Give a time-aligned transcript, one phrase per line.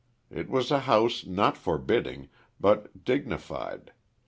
[0.31, 3.93] It was a house not forbidding, but dignified.